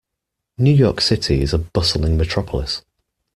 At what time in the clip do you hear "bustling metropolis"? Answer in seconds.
1.59-2.81